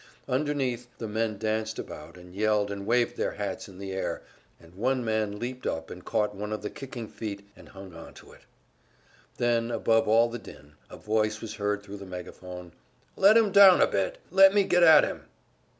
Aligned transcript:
Underneath, 0.27 0.87
men 0.99 1.37
danced 1.37 1.77
about 1.77 2.17
and 2.17 2.33
yelled 2.33 2.71
and 2.71 2.87
waved 2.87 3.17
their 3.17 3.33
hats 3.33 3.67
in 3.69 3.77
the 3.77 3.91
air, 3.91 4.23
and 4.59 4.73
one 4.73 5.05
man 5.05 5.37
leaped 5.37 5.67
up 5.67 5.91
and 5.91 6.03
caught 6.03 6.33
one 6.33 6.51
of 6.51 6.63
the 6.63 6.71
kicking 6.71 7.07
feet 7.07 7.47
and 7.55 7.69
hung 7.69 7.93
onto 7.93 8.31
it. 8.31 8.41
Then, 9.37 9.69
above 9.69 10.07
all 10.07 10.27
the 10.27 10.39
din, 10.39 10.73
a 10.89 10.97
voice 10.97 11.39
was 11.39 11.53
heard 11.53 11.83
thru 11.83 11.97
the 11.97 12.07
megaphone, 12.07 12.71
"Let 13.15 13.37
him 13.37 13.51
down 13.51 13.79
a 13.79 13.85
bit! 13.85 14.17
Let 14.31 14.55
me 14.55 14.63
get 14.63 14.81
at 14.81 15.03
him!" 15.03 15.25